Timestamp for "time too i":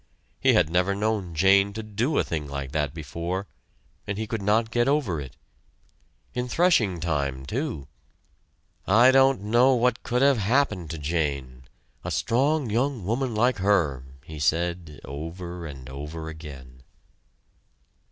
6.99-9.11